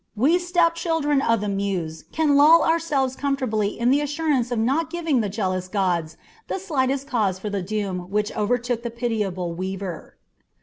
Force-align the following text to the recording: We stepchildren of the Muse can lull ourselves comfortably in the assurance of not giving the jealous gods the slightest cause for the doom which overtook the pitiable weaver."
We 0.15 0.39
stepchildren 0.39 1.21
of 1.21 1.41
the 1.41 1.47
Muse 1.47 2.05
can 2.11 2.35
lull 2.35 2.63
ourselves 2.63 3.15
comfortably 3.15 3.77
in 3.77 3.91
the 3.91 4.01
assurance 4.01 4.49
of 4.49 4.57
not 4.57 4.89
giving 4.89 5.21
the 5.21 5.29
jealous 5.29 5.67
gods 5.67 6.17
the 6.47 6.57
slightest 6.57 7.05
cause 7.05 7.37
for 7.37 7.51
the 7.51 7.61
doom 7.61 8.09
which 8.09 8.35
overtook 8.35 8.81
the 8.81 8.89
pitiable 8.89 9.53
weaver." 9.53 10.17